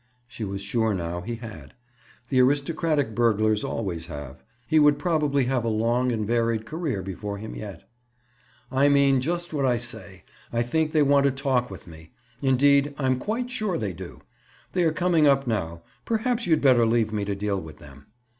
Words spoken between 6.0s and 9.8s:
and varied career before him yet. "I mean just what I